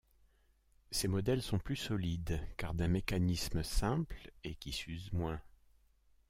[0.89, 5.39] Ces modèles sont plus solides car d'un mécanisme simple et qui s'use moins.